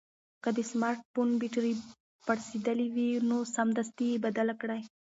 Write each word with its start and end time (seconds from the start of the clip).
که 0.43 0.49
د 0.57 0.59
سمارټ 0.71 0.99
فون 1.11 1.29
بېټرۍ 1.41 1.73
پړسېدلې 2.25 2.87
وي 2.95 3.09
نو 3.29 3.37
سمدستي 3.55 4.05
یې 4.11 4.17
بدل 4.25 4.47
کړئ. 4.61 4.81